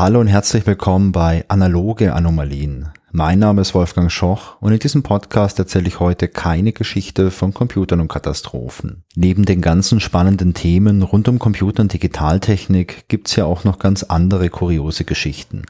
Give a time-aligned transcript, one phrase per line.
[0.00, 2.88] Hallo und herzlich willkommen bei Analoge Anomalien.
[3.12, 7.52] Mein Name ist Wolfgang Schoch und in diesem Podcast erzähle ich heute keine Geschichte von
[7.52, 9.02] Computern und Katastrophen.
[9.14, 14.02] Neben den ganzen spannenden Themen rund um Computer und Digitaltechnik gibt's ja auch noch ganz
[14.02, 15.66] andere kuriose Geschichten.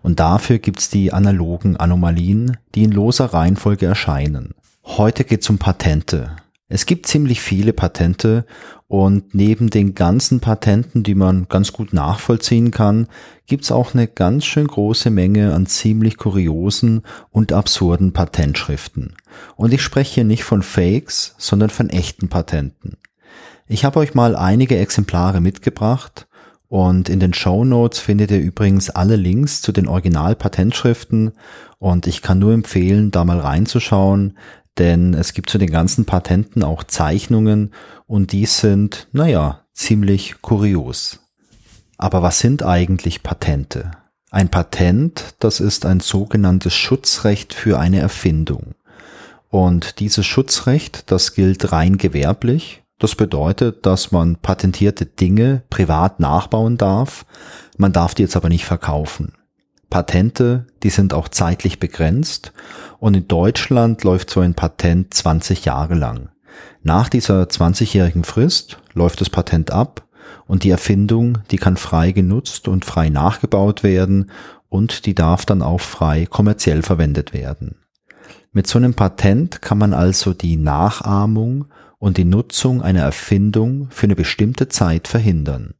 [0.00, 4.54] Und dafür gibt's die analogen Anomalien, die in loser Reihenfolge erscheinen.
[4.84, 6.36] Heute geht's um Patente.
[6.74, 8.46] Es gibt ziemlich viele Patente
[8.88, 13.08] und neben den ganzen Patenten, die man ganz gut nachvollziehen kann,
[13.46, 19.16] gibt's auch eine ganz schön große Menge an ziemlich kuriosen und absurden Patentschriften.
[19.54, 22.96] Und ich spreche hier nicht von Fakes, sondern von echten Patenten.
[23.68, 26.26] Ich habe euch mal einige Exemplare mitgebracht
[26.68, 31.32] und in den Show Notes findet ihr übrigens alle Links zu den Original-Patentschriften
[31.78, 34.38] und ich kann nur empfehlen, da mal reinzuschauen,
[34.78, 37.72] denn es gibt zu den ganzen Patenten auch Zeichnungen
[38.06, 41.20] und die sind, naja, ziemlich kurios.
[41.98, 43.92] Aber was sind eigentlich Patente?
[44.30, 48.74] Ein Patent, das ist ein sogenanntes Schutzrecht für eine Erfindung.
[49.50, 52.82] Und dieses Schutzrecht, das gilt rein gewerblich.
[52.98, 57.26] Das bedeutet, dass man patentierte Dinge privat nachbauen darf.
[57.76, 59.34] Man darf die jetzt aber nicht verkaufen.
[59.92, 62.54] Patente, die sind auch zeitlich begrenzt
[62.98, 66.30] und in Deutschland läuft so ein Patent 20 Jahre lang.
[66.82, 70.08] Nach dieser 20-jährigen Frist läuft das Patent ab
[70.46, 74.30] und die Erfindung, die kann frei genutzt und frei nachgebaut werden
[74.70, 77.76] und die darf dann auch frei kommerziell verwendet werden.
[78.50, 81.66] Mit so einem Patent kann man also die Nachahmung
[81.98, 85.74] und die Nutzung einer Erfindung für eine bestimmte Zeit verhindern.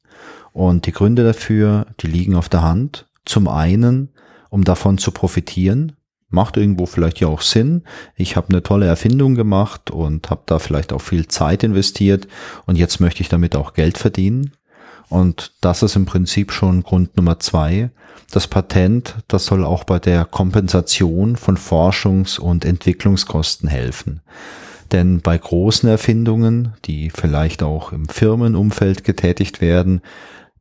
[0.52, 3.06] Und die Gründe dafür, die liegen auf der Hand.
[3.24, 4.10] Zum einen,
[4.50, 5.92] um davon zu profitieren,
[6.32, 7.82] macht irgendwo vielleicht ja auch Sinn.
[8.16, 12.26] Ich habe eine tolle Erfindung gemacht und habe da vielleicht auch viel Zeit investiert
[12.66, 14.52] und jetzt möchte ich damit auch Geld verdienen.
[15.08, 17.90] Und das ist im Prinzip schon Grund Nummer zwei.
[18.30, 24.22] Das Patent, das soll auch bei der Kompensation von Forschungs- und Entwicklungskosten helfen.
[24.90, 30.00] Denn bei großen Erfindungen, die vielleicht auch im Firmenumfeld getätigt werden,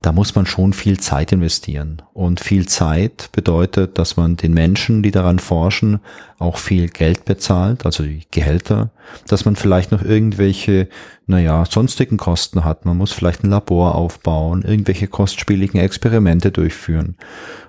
[0.02, 2.02] da muss man schon viel Zeit investieren.
[2.14, 6.00] Und viel Zeit bedeutet, dass man den Menschen, die daran forschen,
[6.40, 8.90] auch viel Geld bezahlt, also die Gehälter,
[9.28, 10.90] dass man vielleicht noch irgendwelche,
[11.28, 12.84] naja, sonstigen Kosten hat.
[12.84, 17.16] Man muss vielleicht ein Labor aufbauen, irgendwelche kostspieligen Experimente durchführen.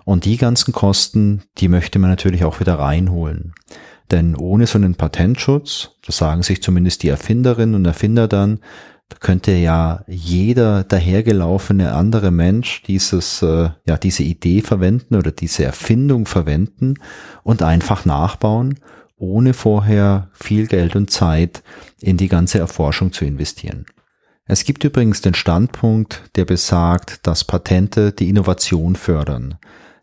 [0.06, 3.53] Und die ganzen Kosten, die möchte man natürlich auch wieder reinholen.
[4.10, 8.60] Denn ohne so einen Patentschutz, das sagen sich zumindest die Erfinderinnen und Erfinder dann,
[9.12, 15.65] da könnte ja jeder dahergelaufene andere Mensch dieses, äh, ja, diese Idee verwenden oder diese
[15.65, 16.95] Erfindung verwenden
[17.43, 18.81] und einfach nachbauen,
[19.19, 21.62] ohne vorher viel Geld und Zeit
[22.00, 23.84] in die ganze Erforschung zu investieren.
[24.47, 29.59] Es gibt übrigens den Standpunkt, der besagt, dass Patente die Innovation fördern.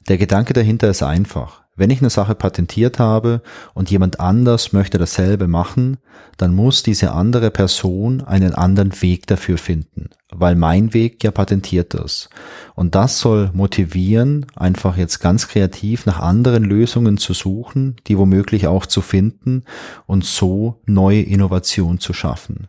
[0.07, 1.58] Der Gedanke dahinter ist einfach.
[1.79, 3.41] Wenn ich eine Sache patentiert habe
[3.73, 5.95] und jemand anders möchte dasselbe machen,
[6.35, 11.93] dann muss diese andere Person einen anderen Weg dafür finden, weil mein Weg ja patentiert
[11.93, 12.29] ist.
[12.75, 18.67] Und das soll motivieren, einfach jetzt ganz kreativ nach anderen Lösungen zu suchen, die womöglich
[18.67, 19.63] auch zu finden
[20.05, 22.67] und so neue Innovationen zu schaffen.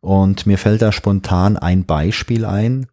[0.00, 2.86] Und mir fällt da spontan ein Beispiel ein,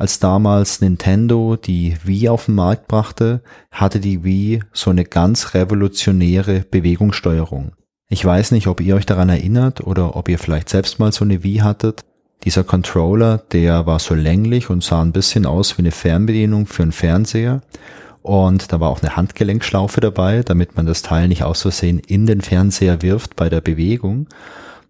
[0.00, 5.52] als damals Nintendo die Wii auf den Markt brachte, hatte die Wii so eine ganz
[5.52, 7.72] revolutionäre Bewegungssteuerung.
[8.08, 11.22] Ich weiß nicht, ob ihr euch daran erinnert oder ob ihr vielleicht selbst mal so
[11.22, 12.06] eine Wii hattet.
[12.44, 16.82] Dieser Controller, der war so länglich und sah ein bisschen aus wie eine Fernbedienung für
[16.82, 17.60] einen Fernseher.
[18.22, 22.24] Und da war auch eine Handgelenkschlaufe dabei, damit man das Teil nicht aus Versehen in
[22.24, 24.28] den Fernseher wirft bei der Bewegung.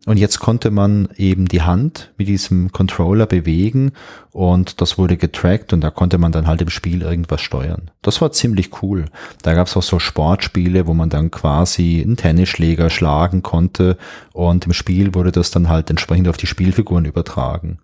[0.07, 3.93] Und jetzt konnte man eben die Hand mit diesem Controller bewegen
[4.33, 7.91] und das wurde getrackt und da konnte man dann halt im Spiel irgendwas steuern.
[8.01, 9.05] Das war ziemlich cool.
[9.43, 13.99] Da gab es auch so Sportspiele, wo man dann quasi einen Tennisschläger schlagen konnte
[14.33, 17.81] und im Spiel wurde das dann halt entsprechend auf die Spielfiguren übertragen.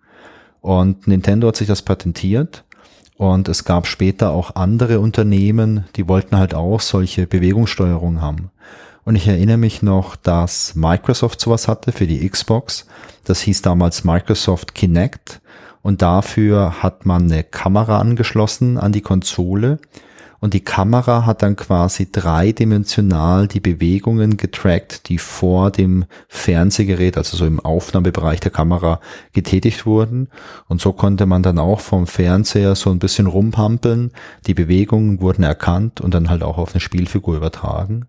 [0.62, 2.64] Und Nintendo hat sich das patentiert
[3.18, 8.50] und es gab später auch andere Unternehmen, die wollten halt auch solche Bewegungssteuerung haben.
[9.06, 12.86] Und ich erinnere mich noch, dass Microsoft sowas hatte für die Xbox.
[13.22, 15.40] Das hieß damals Microsoft Kinect.
[15.80, 19.78] Und dafür hat man eine Kamera angeschlossen an die Konsole.
[20.40, 27.36] Und die Kamera hat dann quasi dreidimensional die Bewegungen getrackt, die vor dem Fernsehgerät, also
[27.36, 28.98] so im Aufnahmebereich der Kamera,
[29.32, 30.30] getätigt wurden.
[30.66, 34.10] Und so konnte man dann auch vom Fernseher so ein bisschen rumpampeln.
[34.48, 38.08] Die Bewegungen wurden erkannt und dann halt auch auf eine Spielfigur übertragen.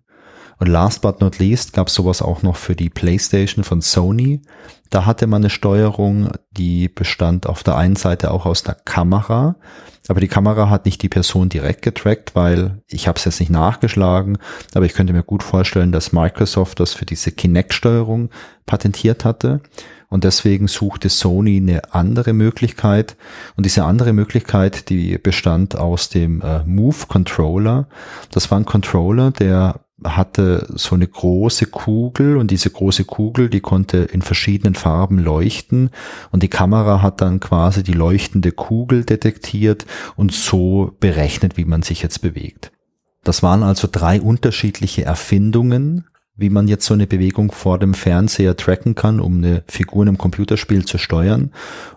[0.58, 4.42] Und last but not least gab es sowas auch noch für die PlayStation von Sony.
[4.90, 9.56] Da hatte man eine Steuerung, die bestand auf der einen Seite auch aus der Kamera,
[10.08, 13.50] aber die Kamera hat nicht die Person direkt getrackt, weil ich habe es jetzt nicht
[13.50, 14.38] nachgeschlagen,
[14.74, 18.30] aber ich könnte mir gut vorstellen, dass Microsoft das für diese Kinect-Steuerung
[18.64, 19.60] patentiert hatte.
[20.08, 23.16] Und deswegen suchte Sony eine andere Möglichkeit.
[23.56, 27.88] Und diese andere Möglichkeit, die bestand aus dem äh, Move Controller.
[28.30, 33.60] Das war ein Controller, der hatte so eine große Kugel und diese große Kugel, die
[33.60, 35.90] konnte in verschiedenen Farben leuchten
[36.30, 39.86] und die Kamera hat dann quasi die leuchtende Kugel detektiert
[40.16, 42.70] und so berechnet, wie man sich jetzt bewegt.
[43.24, 46.06] Das waren also drei unterschiedliche Erfindungen,
[46.38, 50.08] wie man jetzt so eine Bewegung vor dem Fernseher tracken kann, um eine Figur in
[50.08, 51.50] einem Computerspiel zu steuern.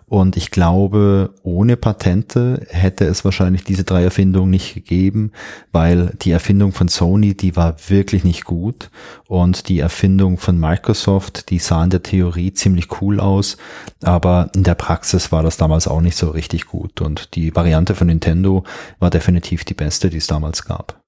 [0.06, 5.30] Und ich glaube, ohne Patente hätte es wahrscheinlich diese drei Erfindungen nicht gegeben,
[5.70, 8.90] weil die Erfindung von Sony, die war wirklich nicht gut.
[9.28, 13.56] Und die Erfindung von Microsoft, die sah in der Theorie ziemlich cool aus,
[14.02, 17.00] aber in der Praxis war das damals auch nicht so richtig gut.
[17.00, 18.64] Und die Variante von Nintendo
[18.98, 21.01] war definitiv die beste, die es damals gab.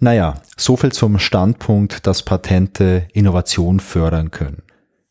[0.00, 4.62] Naja, so viel zum Standpunkt, dass Patente Innovation fördern können.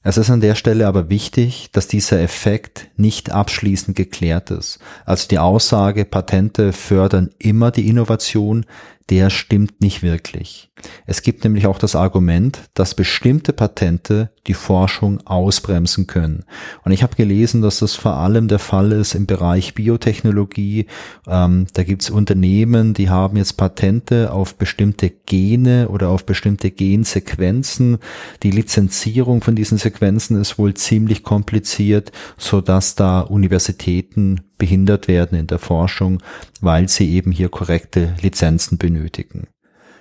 [0.03, 4.79] Es ist an der Stelle aber wichtig, dass dieser Effekt nicht abschließend geklärt ist.
[5.05, 8.65] Also die Aussage, Patente fördern immer die Innovation,
[9.09, 10.71] der stimmt nicht wirklich.
[11.06, 16.44] Es gibt nämlich auch das Argument, dass bestimmte Patente die Forschung ausbremsen können.
[16.83, 20.88] Und ich habe gelesen, dass das vor allem der Fall ist im Bereich Biotechnologie.
[21.27, 26.71] Ähm, da gibt es Unternehmen, die haben jetzt Patente auf bestimmte Gene oder auf bestimmte
[26.71, 28.00] Gensequenzen.
[28.44, 35.40] Die Lizenzierung von diesen Sequenzen ist wohl ziemlich kompliziert, so dass da Universitäten behindert werden
[35.40, 36.22] in der Forschung,
[36.62, 39.48] weil sie eben hier korrekte Lizenzen benötigen.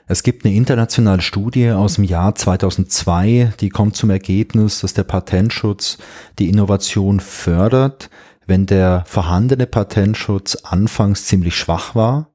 [0.07, 5.05] Es gibt eine internationale Studie aus dem Jahr 2002, die kommt zum Ergebnis, dass der
[5.05, 5.97] Patentschutz
[6.39, 8.11] die Innovation fördert,
[8.47, 12.29] wenn der vorhandene Patentschutz anfangs ziemlich schwach war.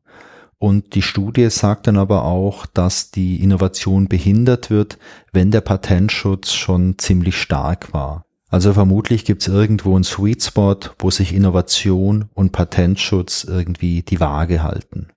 [0.57, 4.97] Und die Studie sagt dann aber auch, dass die Innovation behindert wird,
[5.31, 8.25] wenn der Patentschutz schon ziemlich stark war.
[8.55, 14.21] Also vermutlich gibt es irgendwo einen Sweet Spot, wo sich Innovation und Patentschutz irgendwie die
[14.21, 15.09] Waage halten.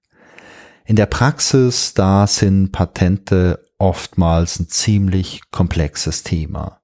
[0.87, 6.81] In der Praxis, da sind Patente oftmals ein ziemlich komplexes Thema.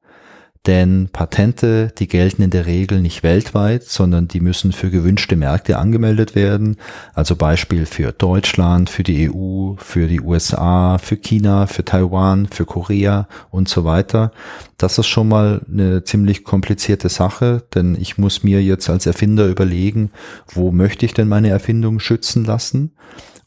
[0.66, 5.78] Denn Patente, die gelten in der Regel nicht weltweit, sondern die müssen für gewünschte Märkte
[5.78, 6.76] angemeldet werden.
[7.12, 12.64] Also Beispiel für Deutschland, für die EU, für die USA, für China, für Taiwan, für
[12.64, 14.32] Korea und so weiter.
[14.78, 19.46] Das ist schon mal eine ziemlich komplizierte Sache, denn ich muss mir jetzt als Erfinder
[19.46, 20.12] überlegen,
[20.48, 22.92] wo möchte ich denn meine Erfindung schützen lassen?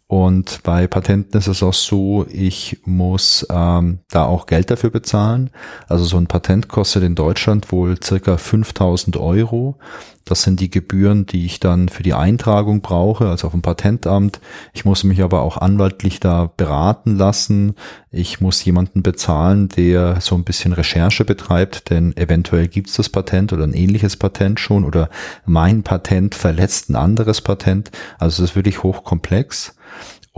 [0.10, 5.50] Und bei Patenten ist es auch so, ich muss ähm, da auch Geld dafür bezahlen.
[5.90, 9.78] Also so ein Patent kostet in Deutschland wohl circa 5000 Euro.
[10.24, 14.40] Das sind die Gebühren, die ich dann für die Eintragung brauche, also auf dem Patentamt.
[14.74, 17.76] Ich muss mich aber auch anwaltlich da beraten lassen.
[18.10, 23.10] Ich muss jemanden bezahlen, der so ein bisschen Recherche betreibt, denn eventuell gibt es das
[23.10, 25.10] Patent oder ein ähnliches Patent schon oder
[25.46, 27.92] mein Patent verletzt ein anderes Patent.
[28.20, 29.77] Also es ist wirklich hochkomplex.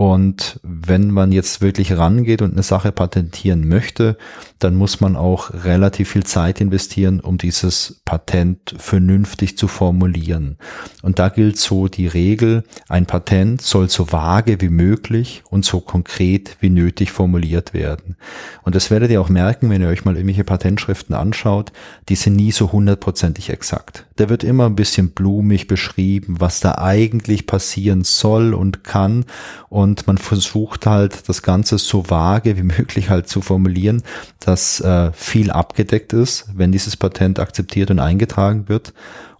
[0.00, 4.16] Und wenn man jetzt wirklich rangeht und eine Sache patentieren möchte,
[4.58, 10.56] dann muss man auch relativ viel Zeit investieren, um dieses Patent vernünftig zu formulieren.
[11.02, 15.80] Und da gilt so die Regel, ein Patent soll so vage wie möglich und so
[15.80, 18.16] konkret wie nötig formuliert werden.
[18.62, 21.72] Und das werdet ihr auch merken, wenn ihr euch mal irgendwelche Patentschriften anschaut,
[22.08, 24.06] die sind nie so hundertprozentig exakt.
[24.20, 29.24] Da wird immer ein bisschen blumig beschrieben, was da eigentlich passieren soll und kann.
[29.68, 34.02] Und und man versucht halt das Ganze so vage wie möglich halt zu formulieren,
[34.38, 38.94] dass äh, viel abgedeckt ist, wenn dieses Patent akzeptiert und eingetragen wird.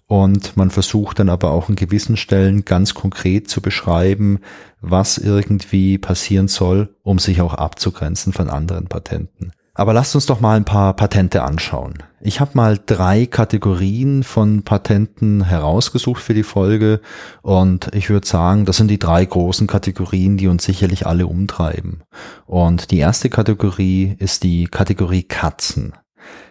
[0.06, 4.40] Und man versucht dann aber auch in gewissen Stellen ganz konkret zu beschreiben,
[4.80, 9.52] was irgendwie passieren soll, um sich auch abzugrenzen von anderen Patenten.
[9.80, 11.94] Aber lasst uns doch mal ein paar Patente anschauen.
[12.20, 17.00] Ich habe mal drei Kategorien von Patenten herausgesucht für die Folge
[17.40, 22.02] und ich würde sagen, das sind die drei großen Kategorien, die uns sicherlich alle umtreiben.
[22.44, 25.94] Und die erste Kategorie ist die Kategorie Katzen.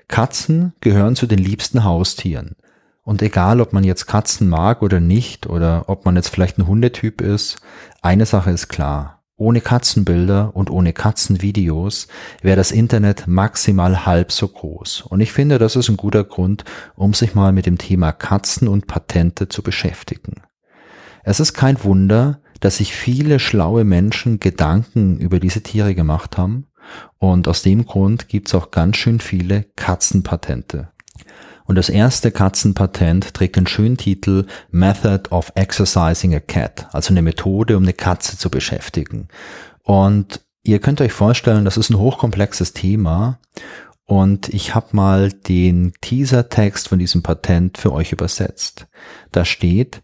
[0.07, 2.55] Katzen gehören zu den liebsten Haustieren.
[3.03, 6.65] Und egal, ob man jetzt Katzen mag oder nicht, oder ob man jetzt vielleicht ein
[6.65, 7.57] Hundetyp ist,
[8.01, 9.18] eine Sache ist klar.
[9.39, 12.09] Ohne Katzenbilder und ohne Katzenvideos
[12.41, 15.03] wäre das Internet maximal halb so groß.
[15.03, 16.65] Und ich finde, das ist ein guter Grund,
[16.95, 20.41] um sich mal mit dem Thema Katzen und Patente zu beschäftigen.
[21.23, 26.67] Es ist kein Wunder, dass sich viele schlaue Menschen Gedanken über diese Tiere gemacht haben
[27.17, 30.89] Und aus dem Grund gibt's auch ganz schön viele Katzenpatente.
[31.69, 37.21] Und das erste Katzenpatent trägt den schönen Titel Method of Exercising a Cat, also eine
[37.21, 39.27] Methode, um eine Katze zu beschäftigen.
[39.83, 43.39] Und ihr könnt euch vorstellen, das ist ein hochkomplexes Thema
[44.05, 48.87] und ich habe mal den Teasertext von diesem Patent für euch übersetzt.
[49.31, 50.01] Da steht,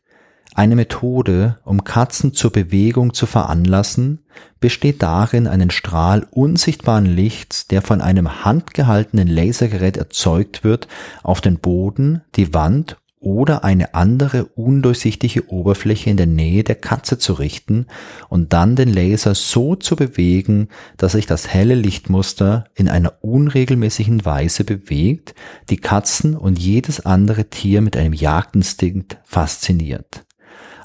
[0.56, 4.22] eine Methode, um Katzen zur Bewegung zu veranlassen,
[4.60, 10.88] besteht darin, einen Strahl unsichtbaren Lichts, der von einem handgehaltenen Lasergerät erzeugt wird,
[11.24, 17.18] auf den Boden, die Wand oder eine andere undurchsichtige Oberfläche in der Nähe der Katze
[17.18, 17.88] zu richten
[18.30, 24.26] und dann den Laser so zu bewegen, dass sich das helle Lichtmuster in einer unregelmäßigen
[24.26, 25.34] Weise bewegt,
[25.70, 30.25] die Katzen und jedes andere Tier mit einem Jagdinstinkt fasziniert.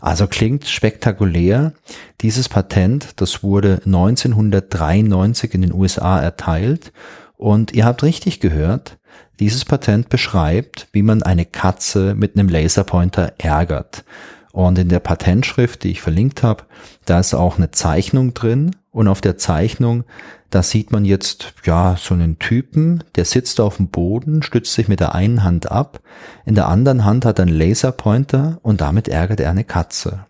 [0.00, 1.72] Also klingt spektakulär.
[2.20, 6.92] Dieses Patent, das wurde 1993 in den USA erteilt
[7.36, 8.98] und ihr habt richtig gehört,
[9.40, 14.04] dieses Patent beschreibt, wie man eine Katze mit einem Laserpointer ärgert.
[14.52, 16.64] Und in der Patentschrift, die ich verlinkt habe,
[17.06, 18.76] da ist auch eine Zeichnung drin.
[18.90, 20.04] Und auf der Zeichnung,
[20.50, 24.88] da sieht man jetzt, ja, so einen Typen, der sitzt auf dem Boden, stützt sich
[24.88, 26.00] mit der einen Hand ab,
[26.44, 30.26] in der anderen Hand hat er einen Laserpointer und damit ärgert er eine Katze.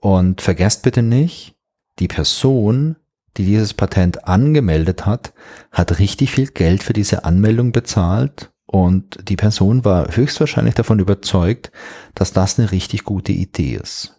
[0.00, 1.54] Und vergesst bitte nicht,
[2.00, 2.96] die Person,
[3.36, 5.32] die dieses Patent angemeldet hat,
[5.70, 11.70] hat richtig viel Geld für diese Anmeldung bezahlt und die Person war höchstwahrscheinlich davon überzeugt,
[12.14, 14.16] dass das eine richtig gute Idee ist.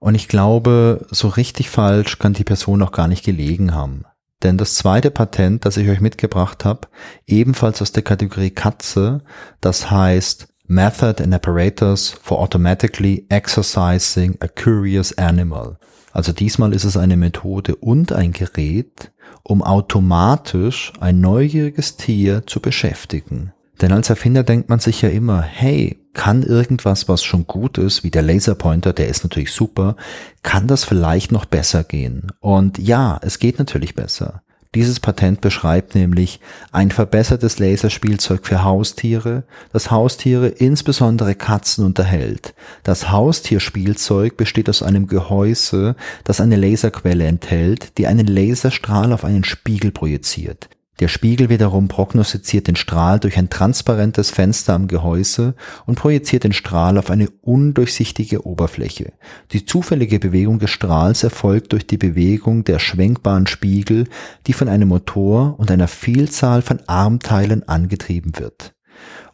[0.00, 4.04] Und ich glaube, so richtig falsch kann die Person auch gar nicht gelegen haben.
[4.42, 6.88] Denn das zweite Patent, das ich euch mitgebracht habe,
[7.26, 9.22] ebenfalls aus der Kategorie Katze,
[9.60, 15.78] das heißt Method and Apparatus for Automatically Exercising a Curious Animal.
[16.12, 22.60] Also diesmal ist es eine Methode und ein Gerät, um automatisch ein neugieriges Tier zu
[22.60, 23.52] beschäftigen.
[23.80, 28.04] Denn als Erfinder denkt man sich ja immer, hey, kann irgendwas, was schon gut ist,
[28.04, 29.96] wie der Laserpointer, der ist natürlich super,
[30.42, 32.32] kann das vielleicht noch besser gehen?
[32.40, 34.42] Und ja, es geht natürlich besser.
[34.74, 36.40] Dieses Patent beschreibt nämlich
[36.70, 42.54] ein verbessertes Laserspielzeug für Haustiere, das Haustiere, insbesondere Katzen, unterhält.
[42.82, 49.44] Das Haustierspielzeug besteht aus einem Gehäuse, das eine Laserquelle enthält, die einen Laserstrahl auf einen
[49.44, 50.70] Spiegel projiziert.
[51.00, 55.54] Der Spiegel wiederum prognostiziert den Strahl durch ein transparentes Fenster am Gehäuse
[55.86, 59.12] und projiziert den Strahl auf eine undurchsichtige Oberfläche.
[59.52, 64.06] Die zufällige Bewegung des Strahls erfolgt durch die Bewegung der schwenkbaren Spiegel,
[64.46, 68.74] die von einem Motor und einer Vielzahl von Armteilen angetrieben wird.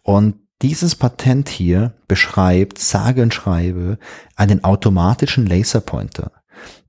[0.02, 3.98] Und dieses Patent hier beschreibt, sage und schreibe,
[4.36, 6.32] einen automatischen Laserpointer.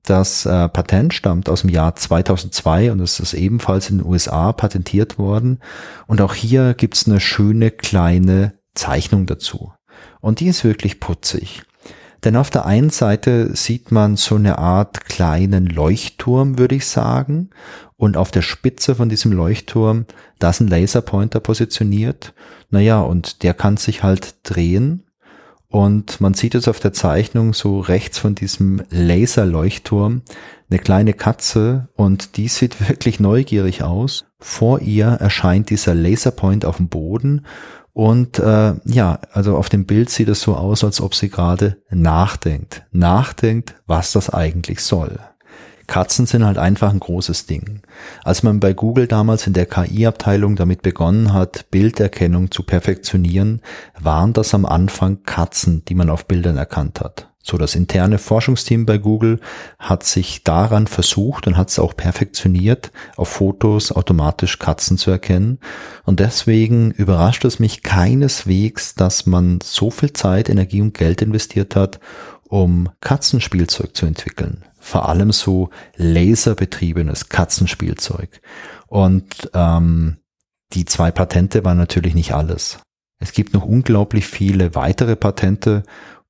[0.04, 4.52] Das äh, Patent stammt aus dem Jahr 2002 und es ist ebenfalls in den USA
[4.52, 5.60] patentiert worden.
[6.06, 9.72] Und auch hier gibt's eine schöne kleine Zeichnung dazu.
[10.20, 11.62] Und die ist wirklich putzig.
[12.24, 17.50] Denn auf der einen Seite sieht man so eine Art kleinen Leuchtturm, würde ich sagen.
[17.96, 20.06] Und auf der Spitze von diesem Leuchtturm,
[20.38, 22.34] da ist ein Laserpointer positioniert.
[22.70, 25.04] Naja, und der kann sich halt drehen
[25.70, 30.22] und man sieht jetzt auf der Zeichnung so rechts von diesem Laserleuchtturm
[30.68, 34.24] eine kleine Katze und die sieht wirklich neugierig aus.
[34.38, 37.46] Vor ihr erscheint dieser Laserpoint auf dem Boden
[37.92, 41.76] und äh, ja, also auf dem Bild sieht es so aus, als ob sie gerade
[41.90, 42.84] nachdenkt.
[42.92, 45.18] Nachdenkt, was das eigentlich soll.
[45.90, 47.82] Katzen sind halt einfach ein großes Ding.
[48.22, 53.60] Als man bei Google damals in der KI-Abteilung damit begonnen hat, Bilderkennung zu perfektionieren,
[53.98, 57.28] waren das am Anfang Katzen, die man auf Bildern erkannt hat.
[57.42, 59.40] So, das interne Forschungsteam bei Google
[59.80, 65.58] hat sich daran versucht und hat es auch perfektioniert, auf Fotos automatisch Katzen zu erkennen.
[66.04, 71.74] Und deswegen überrascht es mich keineswegs, dass man so viel Zeit, Energie und Geld investiert
[71.74, 71.98] hat,
[72.46, 78.40] um Katzenspielzeug zu entwickeln vor allem so laserbetriebenes Katzenspielzeug.
[78.88, 80.18] Und ähm,
[80.72, 82.80] die zwei Patente waren natürlich nicht alles.
[83.20, 85.84] Es gibt noch unglaublich viele weitere Patente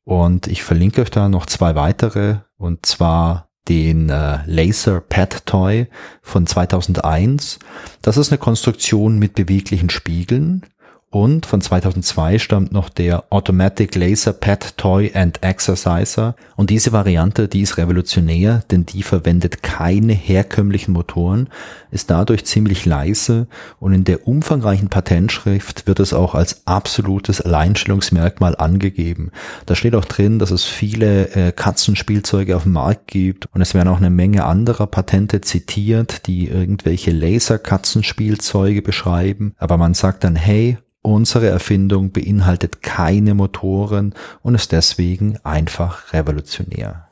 [0.05, 5.87] und ich verlinke euch da noch zwei weitere und zwar den äh, Laser Pet Toy
[6.23, 7.61] von 2001.
[8.02, 10.67] Das ist eine Konstruktion mit beweglichen Spiegeln
[11.12, 16.37] Und von 2002 stammt noch der Automatic Laser Pet Toy and Exerciser.
[16.55, 21.49] Und diese Variante, die ist revolutionär, denn die verwendet keine herkömmlichen Motoren,
[21.90, 23.49] ist dadurch ziemlich leise
[23.81, 29.33] und in der umfangreichen Patentschrift wird es auch als absolutes Alleinstellungsmerkmal angegeben.
[29.67, 33.75] Da steht auch drin, dass es viele äh, Katzenspielzeuge auf dem Markt gibt und es
[33.75, 39.57] werden auch eine Menge anderer Patente zitiert, die irgendwelche Laser-Katzenspielzeuge beschreiben.
[39.59, 47.09] Aber man sagt dann, hey, Unsere Erfindung beinhaltet keine Motoren und ist deswegen einfach revolutionär.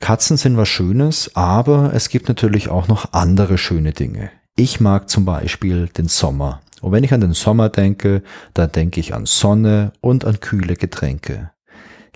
[0.00, 4.30] Katzen sind was Schönes, aber es gibt natürlich auch noch andere schöne Dinge.
[4.56, 6.60] Ich mag zum Beispiel den Sommer.
[6.80, 8.22] Und wenn ich an den Sommer denke,
[8.54, 11.50] dann denke ich an Sonne und an kühle Getränke.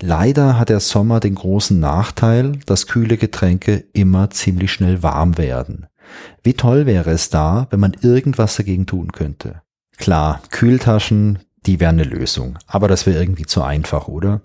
[0.01, 5.87] Leider hat der Sommer den großen Nachteil, dass kühle Getränke immer ziemlich schnell warm werden.
[6.43, 9.63] Wie toll wäre es da, wenn man irgendwas dagegen tun könnte.
[9.99, 12.59] Klar, Kühltaschen, die wären eine Lösung.
[12.67, 14.41] Aber das wäre irgendwie zu einfach, oder?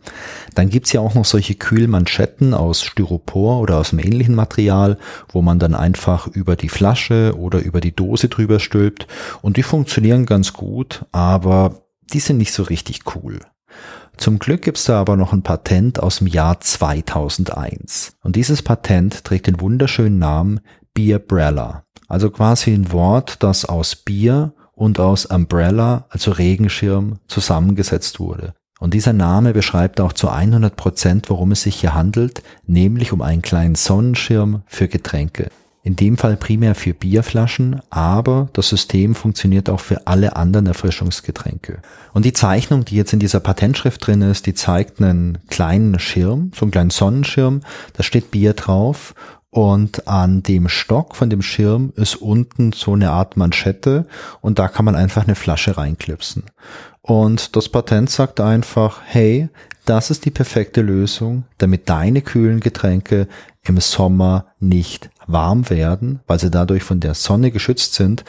[0.53, 4.97] Dann gibt's ja auch noch solche Kühlmanschetten aus Styropor oder aus einem ähnlichen Material,
[5.29, 9.07] wo man dann einfach über die Flasche oder über die Dose drüber stülpt.
[9.41, 11.81] Und die funktionieren ganz gut, aber
[12.13, 13.39] die sind nicht so richtig cool.
[14.17, 18.13] Zum Glück gibt's da aber noch ein Patent aus dem Jahr 2001.
[18.23, 20.59] Und dieses Patent trägt den wunderschönen Namen
[20.93, 21.83] Beerbrella.
[22.07, 28.53] Also quasi ein Wort, das aus Bier und aus Umbrella, also Regenschirm, zusammengesetzt wurde.
[28.79, 33.23] Und dieser Name beschreibt auch zu 100 Prozent, worum es sich hier handelt, nämlich um
[33.23, 35.49] einen kleinen Sonnenschirm für Getränke.
[35.81, 41.79] In dem Fall primär für Bierflaschen, aber das System funktioniert auch für alle anderen Erfrischungsgetränke.
[42.13, 46.51] Und die Zeichnung, die jetzt in dieser Patentschrift drin ist, die zeigt einen kleinen Schirm,
[46.53, 47.61] so einen kleinen Sonnenschirm,
[47.93, 49.15] da steht Bier drauf
[49.57, 54.05] und an dem Stock von dem Schirm ist unten so eine Art Manschette
[54.39, 56.43] und da kann man einfach eine Flasche reinklipsen.
[57.01, 59.49] Und das Patent sagt einfach, hey,
[59.85, 63.27] das ist die perfekte Lösung, damit deine kühlen Getränke
[63.63, 68.25] im Sommer nicht warm werden, weil sie dadurch von der Sonne geschützt sind.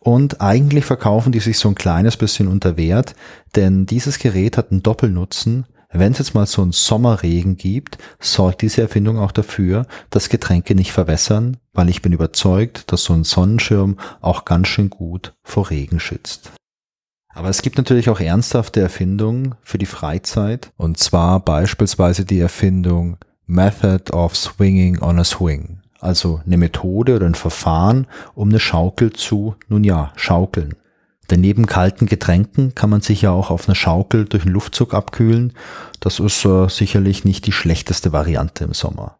[0.00, 3.14] Und eigentlich verkaufen die sich so ein kleines bisschen unter Wert,
[3.54, 5.64] denn dieses Gerät hat einen Doppelnutzen.
[5.92, 10.74] Wenn es jetzt mal so einen Sommerregen gibt, sorgt diese Erfindung auch dafür, dass Getränke
[10.74, 15.68] nicht verwässern, weil ich bin überzeugt, dass so ein Sonnenschirm auch ganz schön gut vor
[15.68, 16.52] Regen schützt.
[17.34, 23.18] Aber es gibt natürlich auch ernsthafte Erfindungen für die Freizeit, und zwar beispielsweise die Erfindung
[23.46, 25.80] Method of Swinging on a Swing.
[26.00, 30.74] Also eine Methode oder ein Verfahren, um eine Schaukel zu, nun ja, schaukeln.
[31.32, 34.92] Denn neben kalten Getränken kann man sich ja auch auf einer Schaukel durch den Luftzug
[34.92, 35.54] abkühlen.
[35.98, 39.18] Das ist äh, sicherlich nicht die schlechteste Variante im Sommer.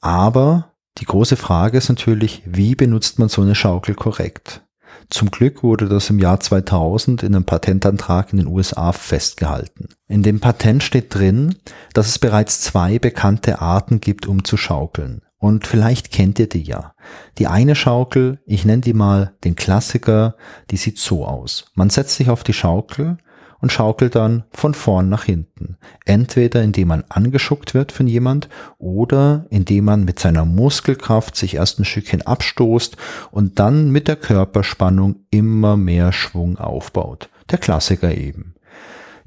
[0.00, 4.62] Aber die große Frage ist natürlich, wie benutzt man so eine Schaukel korrekt?
[5.10, 9.88] Zum Glück wurde das im Jahr 2000 in einem Patentantrag in den USA festgehalten.
[10.06, 11.56] In dem Patent steht drin,
[11.92, 15.22] dass es bereits zwei bekannte Arten gibt, um zu schaukeln.
[15.38, 16.94] Und vielleicht kennt ihr die ja.
[17.38, 20.34] Die eine Schaukel, ich nenne die mal den Klassiker,
[20.70, 21.70] die sieht so aus.
[21.74, 23.18] Man setzt sich auf die Schaukel
[23.60, 25.76] und schaukelt dann von vorn nach hinten.
[26.04, 28.48] Entweder indem man angeschuckt wird von jemand
[28.78, 32.96] oder indem man mit seiner Muskelkraft sich erst ein Stückchen abstoßt
[33.30, 37.30] und dann mit der Körperspannung immer mehr Schwung aufbaut.
[37.50, 38.54] Der Klassiker eben.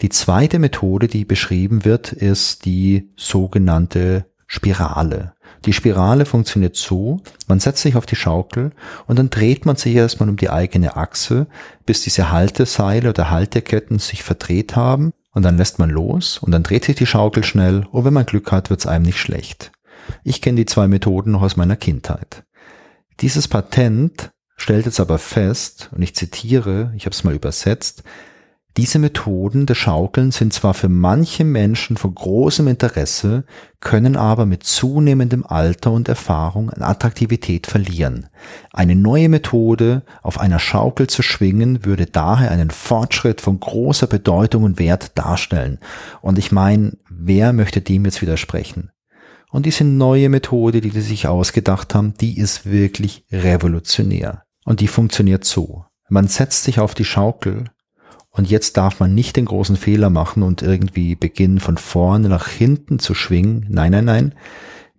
[0.02, 5.34] Die zweite Methode, die beschrieben wird, ist die sogenannte Spirale.
[5.66, 8.72] Die Spirale funktioniert so, man setzt sich auf die Schaukel
[9.06, 11.46] und dann dreht man sich erstmal um die eigene Achse,
[11.86, 16.64] bis diese Halteseile oder Halteketten sich verdreht haben und dann lässt man los und dann
[16.64, 19.72] dreht sich die Schaukel schnell und wenn man Glück hat, wird es einem nicht schlecht.
[20.24, 22.44] Ich kenne die zwei Methoden noch aus meiner Kindheit.
[23.20, 28.04] Dieses Patent stellt jetzt aber fest, und ich zitiere, ich habe es mal übersetzt,
[28.78, 33.44] diese Methoden des Schaukelns sind zwar für manche Menschen von großem Interesse,
[33.82, 38.28] können aber mit zunehmendem Alter und Erfahrung an Attraktivität verlieren.
[38.72, 44.64] Eine neue Methode, auf einer Schaukel zu schwingen, würde daher einen Fortschritt von großer Bedeutung
[44.64, 45.80] und Wert darstellen.
[46.22, 48.92] Und ich meine, wer möchte dem jetzt widersprechen?
[49.50, 54.44] Und diese neue Methode, die sie sich ausgedacht haben, die ist wirklich revolutionär.
[54.64, 55.84] Und die funktioniert so.
[56.08, 57.66] Man setzt sich auf die Schaukel
[58.32, 62.48] und jetzt darf man nicht den großen Fehler machen und irgendwie beginnen von vorne nach
[62.48, 63.66] hinten zu schwingen.
[63.70, 64.36] Nein, nein, nein.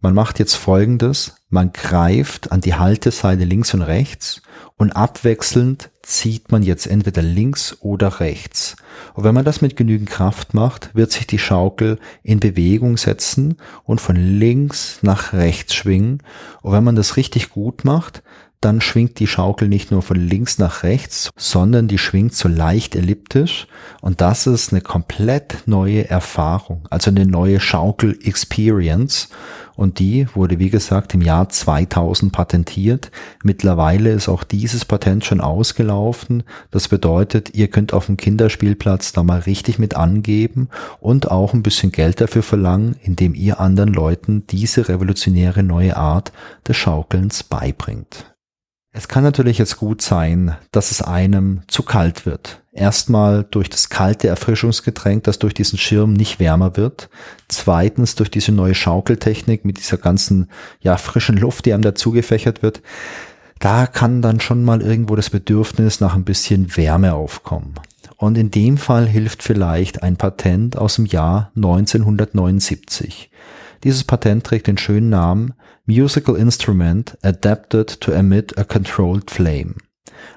[0.01, 1.37] Man macht jetzt Folgendes.
[1.49, 4.43] Man greift an die Halteseite links und rechts
[4.77, 8.77] und abwechselnd zieht man jetzt entweder links oder rechts.
[9.15, 13.57] Und wenn man das mit genügend Kraft macht, wird sich die Schaukel in Bewegung setzen
[13.85, 16.23] und von links nach rechts schwingen.
[16.63, 18.23] Und wenn man das richtig gut macht,
[18.65, 22.95] dann schwingt die Schaukel nicht nur von links nach rechts, sondern die schwingt so leicht
[22.95, 23.67] elliptisch
[24.01, 29.29] und das ist eine komplett neue Erfahrung, also eine neue Schaukel-Experience
[29.75, 33.11] und die wurde wie gesagt im Jahr 2000 patentiert.
[33.43, 36.45] Mittlerweile ist auch dieses Patent schon ausgelaufen.
[36.71, 40.69] Das bedeutet, ihr könnt auf dem Kinderspielplatz da mal richtig mit angeben
[41.01, 46.33] und auch ein bisschen Geld dafür verlangen, indem ihr anderen Leuten diese revolutionäre neue Art
[46.69, 48.32] des Schaukelns beibringt.
[48.95, 52.63] Es kann natürlich jetzt gut sein, dass es einem zu kalt wird.
[52.73, 57.09] Erstmal durch das kalte Erfrischungsgetränk, das durch diesen Schirm nicht wärmer wird.
[57.49, 60.51] Zweitens durch diese neue Schaukeltechnik mit dieser ganzen,
[60.81, 62.83] ja, frischen Luft, die einem dazu gefächert wird.
[63.61, 67.75] Da kann dann schon mal irgendwo das Bedürfnis nach ein bisschen Wärme aufkommen.
[68.17, 73.31] Und in dem Fall hilft vielleicht ein Patent aus dem Jahr 1979.
[73.85, 75.55] Dieses Patent trägt den schönen Namen
[75.87, 79.75] Musical Instrument Adapted to Emit a Controlled Flame.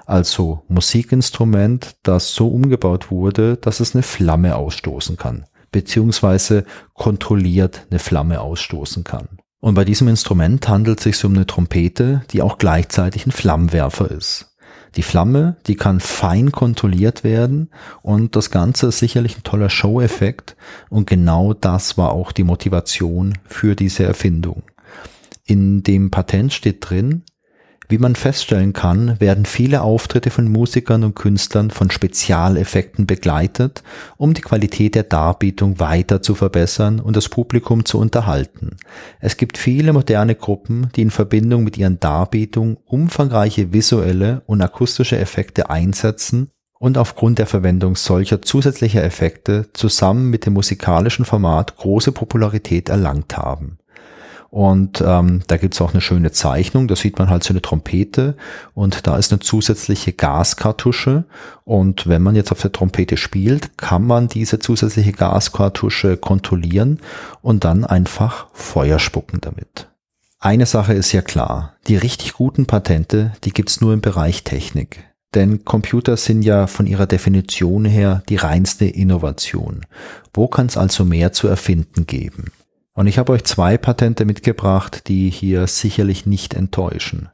[0.04, 8.00] Also Musikinstrument, das so umgebaut wurde, dass es eine Flamme ausstoßen kann, beziehungsweise kontrolliert eine
[8.00, 9.28] Flamme ausstoßen kann.
[9.60, 14.10] Und bei diesem Instrument handelt es sich um eine Trompete, die auch gleichzeitig ein Flammenwerfer
[14.10, 14.55] ist.
[14.96, 17.68] Die Flamme, die kann fein kontrolliert werden
[18.02, 20.56] und das Ganze ist sicherlich ein toller Show-Effekt
[20.88, 24.62] und genau das war auch die Motivation für diese Erfindung.
[25.44, 27.22] In dem Patent steht drin,
[27.88, 33.82] wie man feststellen kann, werden viele Auftritte von Musikern und Künstlern von Spezialeffekten begleitet,
[34.16, 38.76] um die Qualität der Darbietung weiter zu verbessern und das Publikum zu unterhalten.
[39.20, 45.18] Es gibt viele moderne Gruppen, die in Verbindung mit ihren Darbietungen umfangreiche visuelle und akustische
[45.18, 52.12] Effekte einsetzen und aufgrund der Verwendung solcher zusätzlicher Effekte zusammen mit dem musikalischen Format große
[52.12, 53.78] Popularität erlangt haben.
[54.50, 58.36] Und ähm, da gibt's auch eine schöne Zeichnung, da sieht man halt so eine Trompete
[58.74, 61.24] und da ist eine zusätzliche Gaskartusche.
[61.64, 67.00] Und wenn man jetzt auf der Trompete spielt, kann man diese zusätzliche Gaskartusche kontrollieren
[67.42, 69.88] und dann einfach Feuer spucken damit.
[70.38, 75.04] Eine Sache ist ja klar, die richtig guten Patente, die gibt's nur im Bereich Technik.
[75.34, 79.84] Denn Computer sind ja von ihrer Definition her die reinste Innovation.
[80.32, 82.52] Wo kann es also mehr zu erfinden geben?
[82.96, 87.28] Und ich habe euch zwei Patente mitgebracht, die hier sicherlich nicht enttäuschen.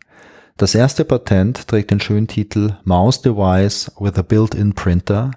[0.56, 5.30] Das erste Patent trägt den schönen Titel Mouse Device with a Built-in Printer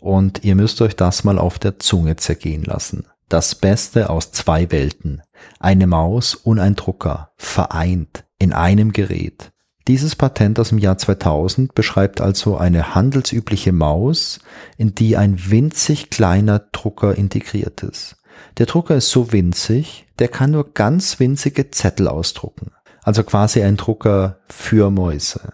[0.00, 3.06] und ihr müsst euch das mal auf der Zunge zergehen lassen.
[3.28, 5.22] Das Beste aus zwei Welten.
[5.58, 9.52] Eine Maus und ein Drucker, vereint in einem Gerät.
[9.88, 14.38] Dieses Patent aus dem Jahr 2000 beschreibt also eine handelsübliche Maus,
[14.76, 18.16] in die ein winzig kleiner Drucker integriert ist.
[18.58, 22.72] Der Drucker ist so winzig, der kann nur ganz winzige Zettel ausdrucken.
[23.02, 25.52] Also quasi ein Drucker für Mäuse.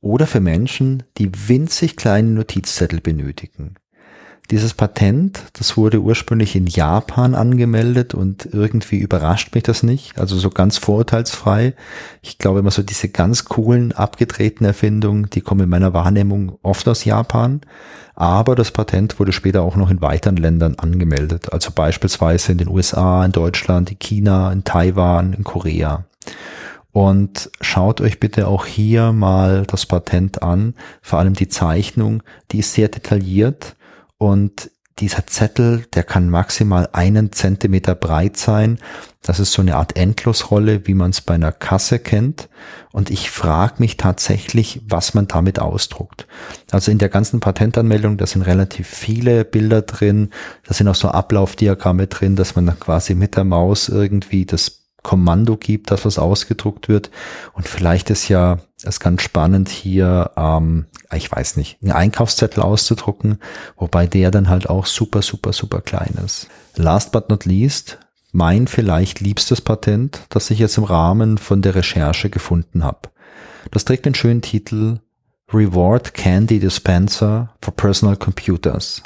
[0.00, 3.76] Oder für Menschen, die winzig kleine Notizzettel benötigen.
[4.50, 10.36] Dieses Patent, das wurde ursprünglich in Japan angemeldet und irgendwie überrascht mich das nicht, also
[10.36, 11.74] so ganz vorurteilsfrei.
[12.20, 16.88] Ich glaube immer so diese ganz coolen, abgedrehten Erfindungen, die kommen in meiner Wahrnehmung oft
[16.88, 17.60] aus Japan.
[18.16, 22.68] Aber das Patent wurde später auch noch in weiteren Ländern angemeldet, also beispielsweise in den
[22.68, 26.06] USA, in Deutschland, in China, in Taiwan, in Korea.
[26.90, 32.58] Und schaut euch bitte auch hier mal das Patent an, vor allem die Zeichnung, die
[32.58, 33.76] ist sehr detailliert
[34.20, 38.78] und dieser Zettel, der kann maximal einen Zentimeter breit sein.
[39.22, 42.50] Das ist so eine Art Endlosrolle, wie man es bei einer Kasse kennt.
[42.92, 46.26] Und ich frage mich tatsächlich, was man damit ausdruckt.
[46.70, 50.28] Also in der ganzen Patentanmeldung, da sind relativ viele Bilder drin.
[50.66, 54.82] Da sind auch so Ablaufdiagramme drin, dass man dann quasi mit der Maus irgendwie das
[55.02, 57.10] Kommando gibt, dass was ausgedruckt wird.
[57.54, 63.38] Und vielleicht ist ja es ganz spannend hier, ähm, ich weiß nicht, einen Einkaufszettel auszudrucken,
[63.76, 66.48] wobei der dann halt auch super, super, super klein ist.
[66.76, 67.98] Last but not least,
[68.32, 73.10] mein vielleicht liebstes Patent, das ich jetzt im Rahmen von der Recherche gefunden habe.
[73.70, 75.00] Das trägt den schönen Titel
[75.52, 79.02] Reward Candy Dispenser for Personal Computers.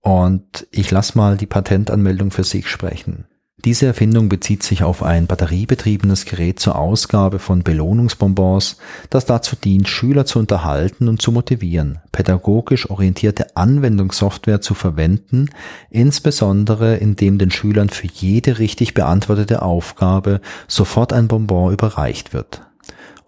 [0.00, 3.26] Und ich lasse mal die Patentanmeldung für sich sprechen.
[3.64, 8.76] Diese Erfindung bezieht sich auf ein batteriebetriebenes Gerät zur Ausgabe von Belohnungsbonbons,
[9.10, 15.50] das dazu dient, Schüler zu unterhalten und zu motivieren, pädagogisch orientierte Anwendungssoftware zu verwenden,
[15.90, 22.62] insbesondere indem den Schülern für jede richtig beantwortete Aufgabe sofort ein Bonbon überreicht wird.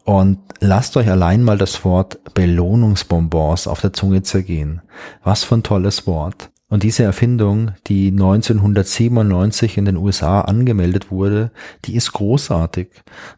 [0.05, 4.81] Und lasst euch allein mal das Wort Belohnungsbonbons auf der Zunge zergehen.
[5.25, 6.51] Was für ein tolles Wort.
[6.71, 11.51] Und diese Erfindung, die 1997 in den USA angemeldet wurde,
[11.85, 12.89] die ist großartig.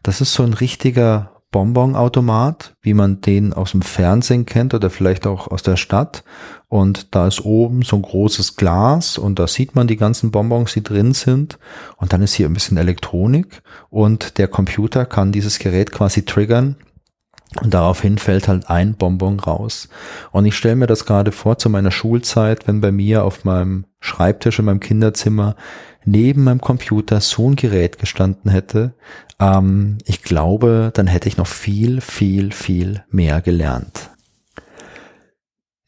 [0.03, 5.25] Das ist so ein richtiger Bonbonautomat, wie man den aus dem Fernsehen kennt oder vielleicht
[5.25, 6.23] auch aus der Stadt.
[6.67, 10.73] Und da ist oben so ein großes Glas und da sieht man die ganzen Bonbons,
[10.73, 11.57] die drin sind.
[11.97, 16.75] Und dann ist hier ein bisschen Elektronik und der Computer kann dieses Gerät quasi triggern
[17.61, 19.89] und daraufhin fällt halt ein Bonbon raus.
[20.31, 23.85] Und ich stelle mir das gerade vor zu meiner Schulzeit, wenn bei mir auf meinem
[23.99, 25.55] Schreibtisch in meinem Kinderzimmer
[26.05, 28.93] neben meinem Computer so ein Gerät gestanden hätte.
[29.39, 34.09] Ähm, ich glaube, dann hätte ich noch viel, viel, viel mehr gelernt.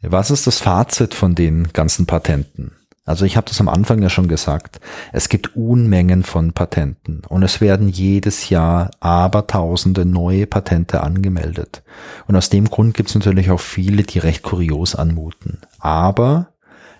[0.01, 2.71] Was ist das Fazit von den ganzen Patenten?
[3.05, 4.79] Also ich habe das am Anfang ja schon gesagt.
[5.13, 11.83] Es gibt Unmengen von Patenten und es werden jedes Jahr abertausende neue Patente angemeldet.
[12.27, 15.59] Und aus dem Grund gibt es natürlich auch viele, die recht kurios anmuten.
[15.79, 16.53] Aber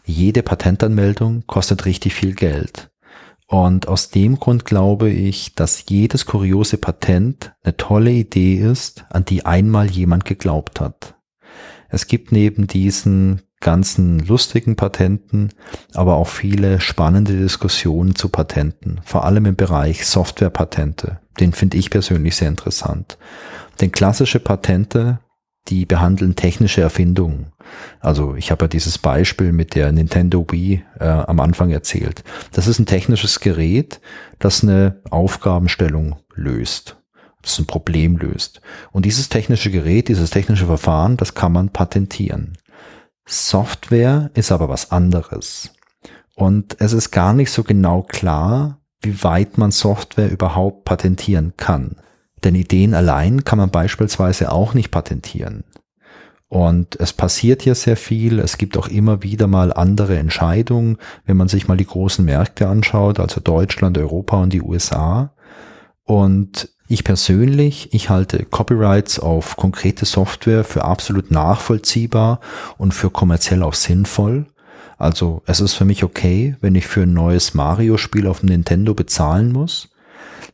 [0.06, 2.92] jede Patentanmeldung kostet richtig viel Geld.
[3.48, 9.26] Und aus dem Grund glaube ich, dass jedes kuriose Patent eine tolle Idee ist, an
[9.26, 11.16] die einmal jemand geglaubt hat.
[11.90, 15.50] Es gibt neben diesen ganzen lustigen Patenten,
[15.94, 21.20] aber auch viele spannende Diskussionen zu Patenten, vor allem im Bereich Softwarepatente.
[21.40, 23.18] Den finde ich persönlich sehr interessant.
[23.82, 25.20] Denn klassische Patente,
[25.68, 27.52] die behandeln technische Erfindungen.
[28.00, 32.24] Also ich habe ja dieses Beispiel mit der Nintendo Wii äh, am Anfang erzählt.
[32.52, 34.00] Das ist ein technisches Gerät,
[34.38, 36.98] das eine Aufgabenstellung löst
[37.46, 38.62] das ein Problem löst.
[38.92, 42.58] Und dieses technische Gerät, dieses technische Verfahren, das kann man patentieren.
[43.26, 45.72] Software ist aber was anderes.
[46.36, 51.98] Und es ist gar nicht so genau klar, wie weit man Software überhaupt patentieren kann.
[52.44, 55.64] Denn Ideen allein kann man beispielsweise auch nicht patentieren.
[56.48, 58.40] Und es passiert hier sehr viel.
[58.40, 62.68] Es gibt auch immer wieder mal andere Entscheidungen, wenn man sich mal die großen Märkte
[62.68, 65.34] anschaut, also Deutschland, Europa und die USA.
[66.04, 72.40] Und ich persönlich, ich halte Copyrights auf konkrete Software für absolut nachvollziehbar
[72.78, 74.46] und für kommerziell auch sinnvoll.
[74.98, 78.94] Also es ist für mich okay, wenn ich für ein neues Mario-Spiel auf dem Nintendo
[78.94, 79.90] bezahlen muss.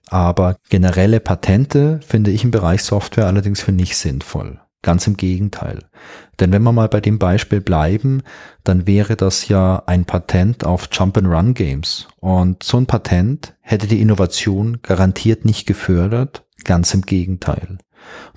[0.08, 4.60] Aber generelle Patente finde ich im Bereich Software allerdings für nicht sinnvoll.
[4.84, 5.80] Ganz im Gegenteil.
[6.40, 8.24] Denn wenn wir mal bei dem Beispiel bleiben,
[8.64, 12.08] dann wäre das ja ein Patent auf Jump-and-Run Games.
[12.20, 16.46] Und so ein Patent hätte die Innovation garantiert nicht gefördert.
[16.64, 17.78] Ganz im Gegenteil.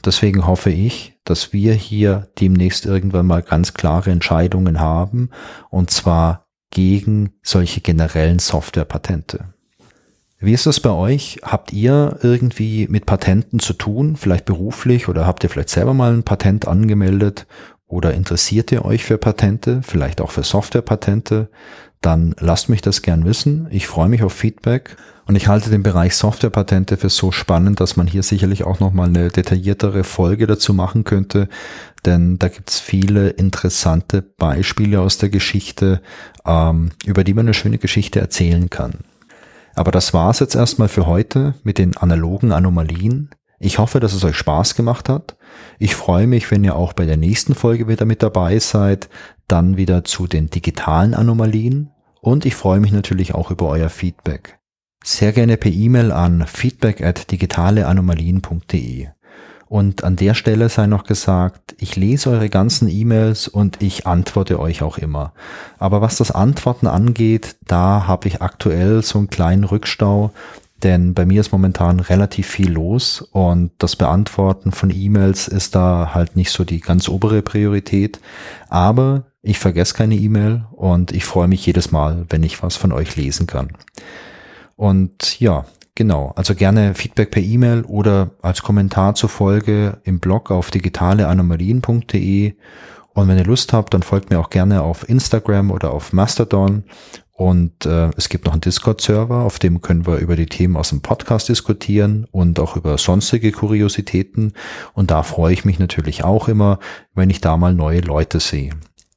[0.04, 5.30] deswegen hoffe ich, dass wir hier demnächst irgendwann mal ganz klare Entscheidungen haben.
[5.70, 9.54] Und zwar gegen solche generellen Software-Patente.
[10.44, 11.40] Wie ist das bei euch?
[11.42, 16.12] Habt ihr irgendwie mit Patenten zu tun, vielleicht beruflich oder habt ihr vielleicht selber mal
[16.12, 17.46] ein Patent angemeldet
[17.86, 21.48] oder interessiert ihr euch für Patente, vielleicht auch für Softwarepatente?
[22.02, 23.68] Dann lasst mich das gern wissen.
[23.70, 27.96] Ich freue mich auf Feedback und ich halte den Bereich Softwarepatente für so spannend, dass
[27.96, 31.48] man hier sicherlich auch nochmal eine detailliertere Folge dazu machen könnte,
[32.04, 36.02] denn da gibt's viele interessante Beispiele aus der Geschichte,
[36.44, 38.98] ähm, über die man eine schöne Geschichte erzählen kann.
[39.74, 43.30] Aber das war's jetzt erstmal für heute mit den analogen Anomalien.
[43.58, 45.36] Ich hoffe, dass es euch Spaß gemacht hat.
[45.78, 49.08] Ich freue mich, wenn ihr auch bei der nächsten Folge wieder mit dabei seid,
[49.48, 54.58] dann wieder zu den digitalen Anomalien und ich freue mich natürlich auch über euer Feedback.
[55.04, 59.08] Sehr gerne per E-Mail an feedback at digitaleanomalien.de.
[59.66, 64.60] Und an der Stelle sei noch gesagt, ich lese eure ganzen E-Mails und ich antworte
[64.60, 65.32] euch auch immer.
[65.78, 70.32] Aber was das Antworten angeht, da habe ich aktuell so einen kleinen Rückstau,
[70.82, 76.10] denn bei mir ist momentan relativ viel los und das Beantworten von E-Mails ist da
[76.12, 78.20] halt nicht so die ganz obere Priorität.
[78.68, 82.92] Aber ich vergesse keine E-Mail und ich freue mich jedes Mal, wenn ich was von
[82.92, 83.70] euch lesen kann.
[84.76, 85.64] Und ja,
[85.96, 92.54] Genau, also gerne Feedback per E-Mail oder als Kommentar zur Folge im Blog auf digitaleanomalien.de.
[93.12, 96.82] Und wenn ihr Lust habt, dann folgt mir auch gerne auf Instagram oder auf Mastodon.
[97.30, 100.90] Und äh, es gibt noch einen Discord-Server, auf dem können wir über die Themen aus
[100.90, 104.52] dem Podcast diskutieren und auch über sonstige Kuriositäten.
[104.94, 106.80] Und da freue ich mich natürlich auch immer,
[107.14, 108.70] wenn ich da mal neue Leute sehe.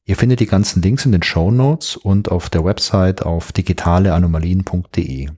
[0.05, 5.29] Ihr findet die ganzen Links in den Show Notes und auf der Website auf digitaleanomalien.de.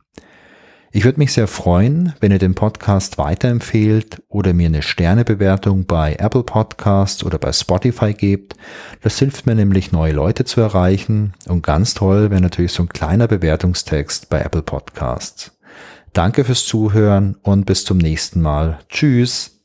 [0.91, 6.15] Ich würde mich sehr freuen, wenn ihr den Podcast weiterempfehlt oder mir eine Sternebewertung bei
[6.15, 8.55] Apple Podcasts oder bei Spotify gebt.
[9.01, 11.33] Das hilft mir nämlich, neue Leute zu erreichen.
[11.47, 15.51] Und ganz toll wäre natürlich so ein kleiner Bewertungstext bei Apple Podcasts.
[16.13, 18.79] Danke fürs Zuhören und bis zum nächsten Mal.
[18.89, 19.61] Tschüss.